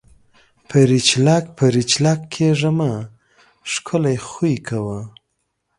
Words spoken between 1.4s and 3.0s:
پَرچېلک کېږه مه!